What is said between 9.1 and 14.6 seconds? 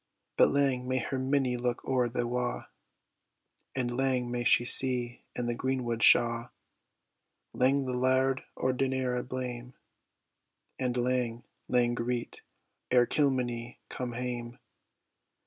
blame, And lang, lang greet e'er Kilmeny come hame!